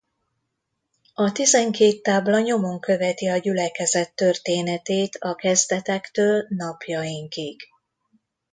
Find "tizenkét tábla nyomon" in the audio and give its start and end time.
1.31-2.79